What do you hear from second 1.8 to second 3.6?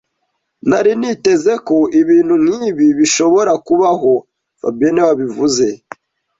ibintu nkibi bishobora